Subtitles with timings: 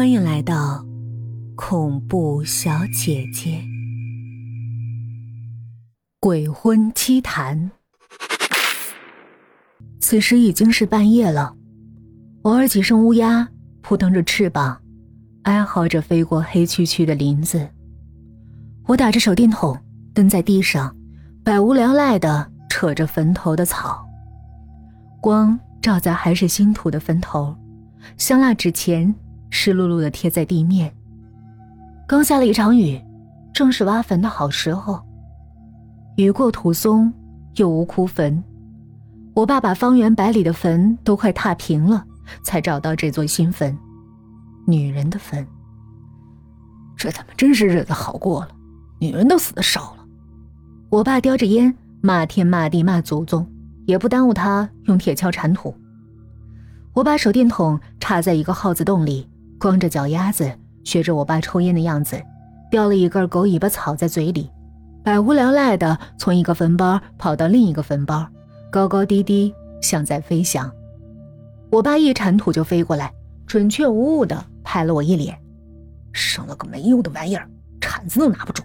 [0.00, 0.82] 欢迎来到
[1.54, 3.62] 恐怖小姐姐。
[6.18, 7.70] 鬼婚七谈。
[10.00, 11.54] 此时已经是半夜了，
[12.44, 13.46] 偶尔几声乌鸦
[13.82, 14.80] 扑腾着翅膀，
[15.42, 17.68] 哀嚎着飞过黑黢黢的林子。
[18.86, 19.78] 我打着手电筒，
[20.14, 20.96] 蹲在地上，
[21.44, 24.02] 百无聊赖的扯着坟头的草，
[25.20, 27.54] 光照在还是新土的坟头，
[28.16, 29.14] 香蜡纸钱
[29.50, 30.92] 湿漉漉的贴在地面。
[32.06, 33.00] 刚下了一场雨，
[33.52, 35.00] 正是挖坟的好时候。
[36.16, 37.12] 雨过土松，
[37.56, 38.42] 又无枯坟。
[39.34, 42.04] 我爸把方圆百里的坟都快踏平了，
[42.42, 43.76] 才找到这座新坟。
[44.66, 45.46] 女人的坟。
[46.96, 48.48] 这他妈真是日子好过了，
[48.98, 50.04] 女人都死的少了。
[50.90, 53.46] 我爸叼着烟，骂天骂地骂祖宗，
[53.86, 55.74] 也不耽误他用铁锹铲土。
[56.92, 59.26] 我把手电筒插在一个耗子洞里，
[59.60, 60.50] 光着脚丫子，
[60.84, 62.18] 学着我爸抽烟的样子，
[62.70, 64.50] 叼了一根狗尾巴草在嘴里，
[65.04, 68.26] 百无聊赖的从一个坟包跑到另一个坟包。
[68.72, 70.72] 高高低低，像在飞翔。
[71.70, 73.12] 我爸一铲土就飞过来，
[73.46, 75.38] 准确无误的拍了我一脸
[76.10, 77.46] ：“生了个没用的玩意儿，
[77.82, 78.62] 铲子都拿不住，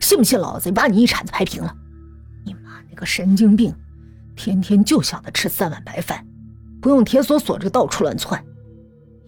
[0.00, 1.72] 信不信老子把你一铲子拍平了？
[2.44, 3.72] 你妈那个神经病，
[4.34, 6.26] 天天就想着吃三碗白饭，
[6.80, 8.42] 不用铁锁锁着到处乱窜，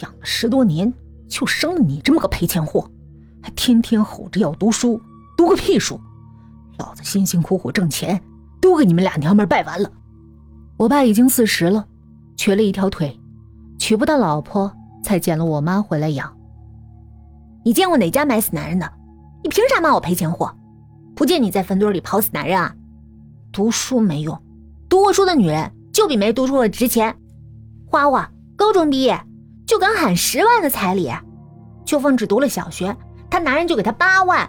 [0.00, 0.92] 养了十多年
[1.28, 2.90] 就生了你这么个赔钱货，
[3.42, 5.00] 还天天吼着要读书，
[5.36, 6.00] 读个屁书！
[6.78, 8.20] 老子辛辛苦苦挣钱，
[8.60, 9.90] 都给你们俩娘们败完了。”
[10.76, 11.86] 我爸已经四十了，
[12.36, 13.18] 瘸了一条腿，
[13.78, 14.70] 娶不到老婆，
[15.02, 16.36] 才捡了我妈回来养。
[17.64, 18.92] 你见过哪家埋死男人的？
[19.42, 20.54] 你凭啥骂我赔钱货？
[21.14, 22.74] 不见你在坟堆里刨死男人啊？
[23.50, 24.38] 读书没用，
[24.86, 27.16] 读过书的女人就比没读书的值钱。
[27.86, 29.18] 花花高中毕业
[29.66, 31.12] 就敢喊十万的彩礼，
[31.84, 32.96] 秋风只读了小学，
[33.28, 34.48] 他男人就给他八万。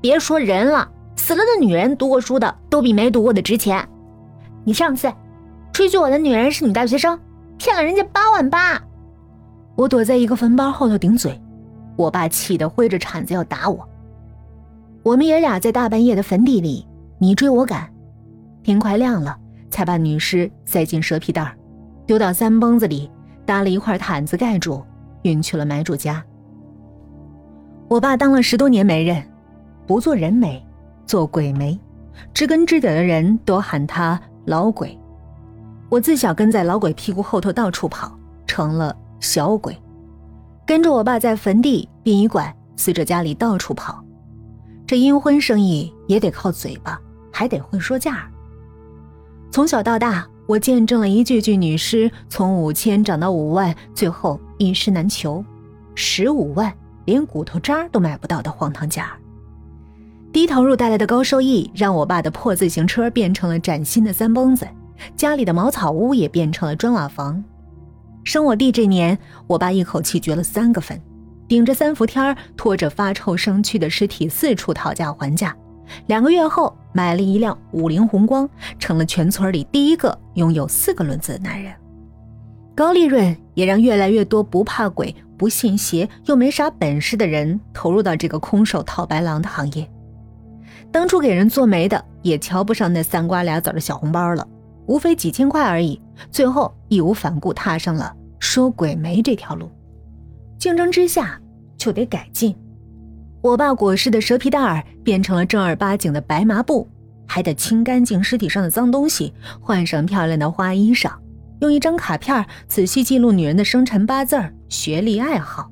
[0.00, 3.88] 别说人了，死了的女人读过书的都比没读过的值钱。
[4.64, 5.10] 你上次。
[5.74, 7.18] 吹嘘我的女人是女大学生，
[7.56, 8.78] 骗了人家八万八。
[9.74, 11.40] 我躲在一个坟包后头顶嘴，
[11.96, 13.88] 我爸气得挥着铲子要打我。
[15.02, 16.86] 我们爷俩在大半夜的坟地里
[17.18, 17.90] 你追我赶，
[18.62, 19.34] 天快亮了
[19.70, 21.56] 才把女尸塞进蛇皮袋，
[22.04, 23.10] 丢到三蹦子里，
[23.52, 24.82] 搭了一块毯子盖住，
[25.24, 26.24] 运去了买主家。
[27.86, 29.22] 我爸当了十多年媒人，
[29.86, 30.66] 不做人媒，
[31.04, 31.78] 做鬼媒，
[32.32, 34.98] 知根知底的人都喊他老鬼。
[35.90, 39.76] 我自小跟在老鬼屁股后头到处跑，成了小鬼，
[40.64, 44.02] 跟着我爸在坟地、殡仪馆、死者家里到处跑。
[44.86, 46.98] 这阴婚生意也得靠嘴巴，
[47.30, 48.26] 还得会说价。
[49.50, 55.44] 从小到大，我见证了一具具女尸从五千涨到五万，最后一尸难求，
[55.94, 56.72] 十五万
[57.04, 59.12] 连骨头渣都买不到的荒唐价。
[60.32, 64.66] 低投入带来的高收益，让我爸的破自行车变成了崭新的三蹦子。
[65.16, 67.42] 家里的茅草屋也变成了砖瓦房。
[68.24, 71.00] 生我弟这年，我爸一口气掘了三个坟，
[71.48, 75.54] 顶着三伏天拖着发臭生蛆的尸体四处讨价还价。
[76.06, 78.48] 两个月后，买了一辆五菱宏光，
[78.78, 81.72] 成了全村里第一个拥有四个轮子的男人。
[82.74, 89.88] 高利润也让越来越多不怕鬼、不信邪又没啥本事的人投入到这个空手套白狼的行业。
[90.90, 94.46] 当初给人做媒的也瞧不上那三瓜俩枣的小红包了。
[94.86, 96.00] 无非几千块而已，
[96.30, 99.70] 最后义无反顾踏上了收鬼媒这条路。
[100.58, 101.40] 竞争之下
[101.76, 102.54] 就得改进。
[103.42, 106.88] 我爸裹尸的蛇皮袋儿变成了正儿八经的白麻布，
[107.26, 111.12] 还得清干净尸体上的脏东西，换上漂亮的花衣裳，
[111.60, 114.36] 用一张卡片仔细记录女人的生辰八字、
[114.68, 115.70] 学历、爱好。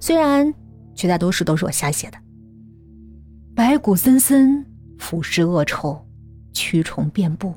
[0.00, 0.52] 虽然
[0.94, 2.18] 绝大多数都是我瞎写的。
[3.54, 4.64] 白骨森森，
[4.98, 6.04] 腐尸恶臭，
[6.52, 7.54] 蛆虫遍布。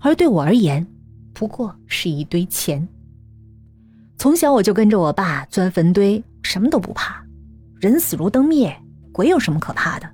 [0.00, 0.86] 而对我而言，
[1.32, 2.86] 不过是一堆钱。
[4.16, 7.24] 从小我就跟着我爸钻坟堆，什么都不怕。
[7.80, 8.76] 人死如灯灭，
[9.12, 10.10] 鬼有什么可怕的？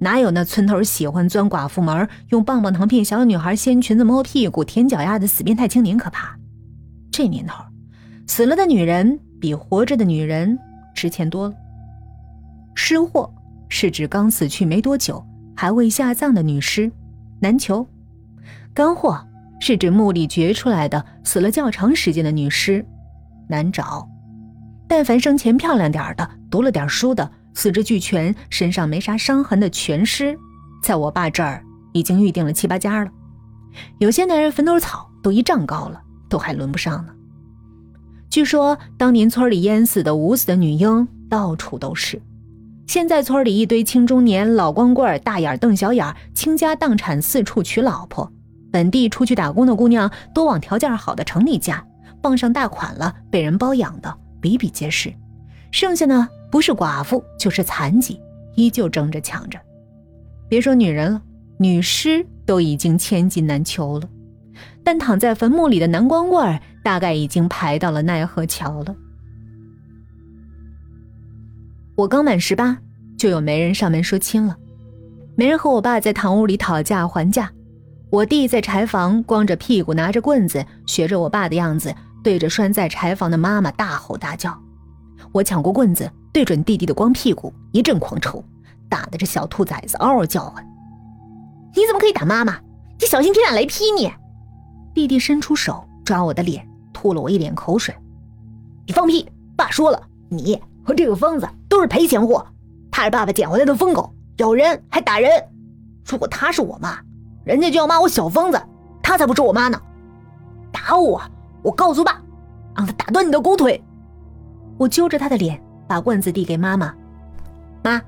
[0.00, 6.36] 哪有那村头喜欢钻寡妇门、用棒棒糖骗小女孩掀裙子、摸屁股、舔脚丫的死变态青年可怕？
[7.10, 7.64] 这年头，
[8.26, 10.56] 死了的女人比活着的女人
[10.94, 11.54] 值钱多了。
[12.74, 13.28] 尸货
[13.68, 15.24] 是指刚死去没多久、
[15.56, 16.92] 还未下葬的女尸，
[17.40, 17.84] 难求。
[18.72, 19.20] 干货
[19.58, 22.86] 是指墓里掘出来的死了较长时间的女尸，
[23.48, 24.08] 难找。
[24.86, 27.28] 但凡生前漂亮点的、读了点书的、
[27.58, 30.38] 四肢俱全、身上没啥伤痕的全尸，
[30.80, 31.60] 在我爸这儿
[31.92, 33.10] 已经预定了七八家了。
[33.98, 37.12] 有些男人坟头草都一丈高了，都还轮不上呢。
[38.30, 42.22] 据说当年村里淹死的、捂死的女婴到处都是。
[42.86, 48.32] 现在村里一堆青中年、老光棍、大眼瞪小眼，倾家荡产，四处娶老婆。
[48.70, 51.84] 本地出去打工的姑娘都往条件好的城里嫁，
[52.22, 55.12] 傍上大款了，被人包养的比比皆是。
[55.72, 58.20] 剩下呢，不是寡妇就是残疾，
[58.54, 59.58] 依旧争着抢着。
[60.48, 61.22] 别说女人了，
[61.58, 64.08] 女尸都已经千金难求了。
[64.82, 68.96] 但躺在坟墓里的男光棍大概已经排到了奈何桥了。
[71.94, 72.78] 我刚满十八，
[73.18, 74.56] 就有媒人上门说亲了。
[75.36, 77.52] 媒人和我爸在堂屋里讨价还价，
[78.10, 81.94] 我弟在柴房光着屁股拿着棍子，学着我爸的样子，
[82.24, 84.58] 对着拴在柴房的妈妈大吼大叫。
[85.32, 88.42] 我抢过棍子，对准弟弟的光屁股一阵狂抽，
[88.88, 90.64] 打得这小兔崽子嗷嗷叫唤。
[91.74, 92.58] 你怎么可以打妈妈？
[92.98, 94.12] 你小心天打雷劈你！
[94.94, 97.94] 弟弟伸出手抓我的脸，吐了我一脸口水。
[98.86, 99.28] 你放屁！
[99.56, 100.60] 爸说了，你。
[100.84, 102.46] 和这个疯子都是赔钱货，
[102.90, 105.30] 他是爸爸捡回来的疯狗，咬人还打人。
[106.06, 106.98] 如果他是我妈，
[107.44, 108.58] 人家就要骂我小疯子，
[109.02, 109.78] 他才不是我妈呢。
[110.72, 111.20] 打我！
[111.60, 112.22] 我告诉爸，
[112.74, 113.84] 让他打断你的狗腿。
[114.78, 116.94] 我揪着他的脸，把棍子递给妈妈。
[117.82, 118.00] 妈，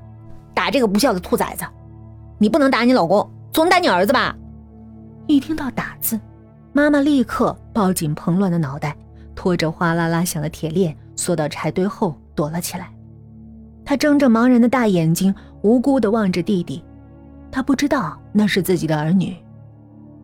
[0.55, 1.65] 打这个不孝的兔崽子！
[2.39, 4.37] 你不能打你老公，总打你儿子吧？
[5.27, 6.21] 一听到打字，
[6.73, 8.97] 妈妈立刻抱紧蓬乱的脑袋，
[9.35, 12.15] 拖着哗啦啦响的铁链，缩到柴堆后。
[12.33, 12.91] 躲了起来，
[13.85, 16.83] 他睁着茫然的大眼睛，无辜地望着弟弟。
[17.53, 19.37] 他不知道那是自己的儿女，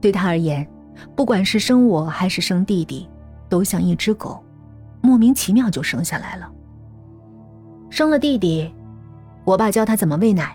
[0.00, 0.67] 对他而言，
[1.14, 3.06] 不管是生我还是生弟弟，
[3.50, 4.43] 都像一只狗，
[5.03, 6.50] 莫名其妙就生下来了。
[7.96, 8.70] 生了弟弟，
[9.43, 10.54] 我爸教他怎么喂奶，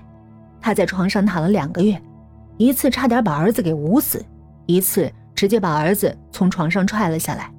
[0.61, 1.99] 他在床上躺了两个月，
[2.57, 4.23] 一次差点把儿子给捂死，
[4.67, 7.51] 一次直接把儿子从床上踹了下来。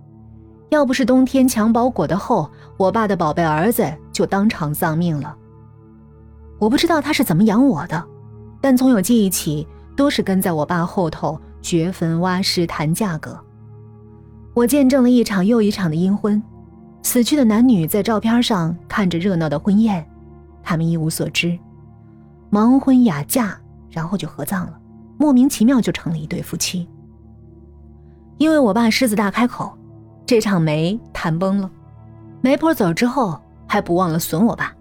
[0.70, 5.34] 要不是冬天襁褓裹得厚，我爸的宝贝儿子就当场丧命了。
[6.60, 8.04] 我不知道他是怎么养我的，
[8.60, 13.36] 但从有记忆起，都是跟在我爸后头掘坟挖尸谈价格。
[14.54, 16.40] 我见证了一场又一场的阴婚，
[17.02, 20.06] 死去的男女在照片上看着热闹的婚宴，
[20.62, 21.58] 他们一无所知，
[22.50, 23.54] 盲婚哑嫁，
[23.90, 24.78] 然后就合葬了，
[25.18, 26.88] 莫名其妙就成了一对夫妻。
[28.38, 29.76] 因为我爸狮子大开口。
[30.24, 31.70] 这场媒谈崩了，
[32.40, 34.72] 媒婆走之后还不忘了损我爸，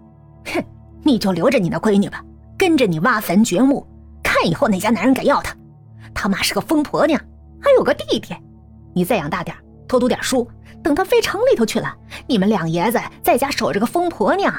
[0.46, 0.64] 哼，
[1.02, 2.24] 你就留着你那闺女吧，
[2.56, 3.86] 跟着你挖坟掘墓，
[4.22, 5.54] 看以后哪家男人敢要她。
[6.14, 7.20] 他妈是个疯婆娘，
[7.60, 8.34] 还有个弟弟，
[8.94, 9.54] 你再养大点，
[9.86, 10.48] 多读点书，
[10.82, 11.94] 等他飞城里头去了，
[12.26, 14.52] 你们两爷子在家守着个疯婆娘，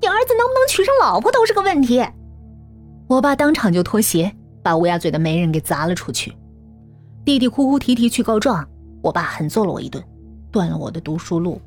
[0.00, 2.04] 你儿子能不能娶上老婆都是个问题。
[3.08, 4.30] 我爸当场就脱鞋，
[4.62, 6.36] 把乌鸦嘴的媒人给砸了出去。
[7.24, 8.66] 弟弟哭哭啼啼去告状，
[9.02, 10.02] 我爸狠揍了我一顿。
[10.52, 11.60] 断了我的读书路。